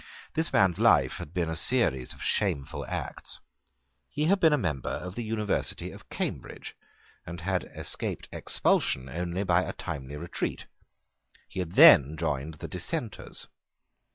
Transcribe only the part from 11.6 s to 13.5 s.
then joined the Dissenters.